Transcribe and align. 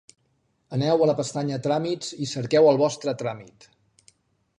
Aneu 0.77 1.03
a 1.05 1.09
la 1.09 1.15
pestanya 1.19 1.59
Tràmits 1.67 2.09
i 2.27 2.31
cerqueu 2.31 2.71
el 2.71 2.81
vostre 2.85 3.15
tràmit. 3.21 3.69